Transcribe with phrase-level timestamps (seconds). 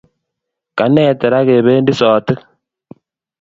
[0.77, 2.39] kaneta raa kependi sotik